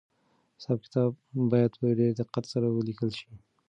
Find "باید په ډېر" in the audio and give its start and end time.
1.51-2.11